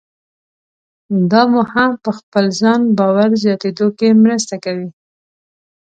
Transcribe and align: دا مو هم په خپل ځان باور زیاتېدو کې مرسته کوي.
دا 1.31 1.41
مو 1.51 1.61
هم 1.73 1.91
په 2.03 2.11
خپل 2.17 2.45
ځان 2.59 2.81
باور 2.97 3.29
زیاتېدو 3.43 3.87
کې 3.97 4.19
مرسته 4.23 4.55
کوي. 4.63 4.89